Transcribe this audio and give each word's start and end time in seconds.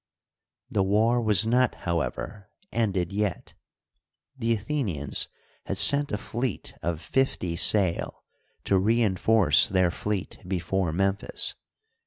The 0.71 0.81
war 0.81 1.21
was 1.21 1.45
not, 1.45 1.75
however, 1.85 2.49
ended 2.71 3.11
yet. 3.13 3.53
The 4.35 4.51
Athenians 4.53 5.27
had 5.67 5.77
sent 5.77 6.11
a 6.11 6.17
fleet 6.17 6.73
of 6.81 6.99
fifty 6.99 7.55
sail 7.55 8.23
to 8.63 8.79
re 8.79 8.99
enforce 9.03 9.67
their 9.67 9.91
fleet 9.91 10.39
before 10.47 10.91
Memphis. 10.91 11.53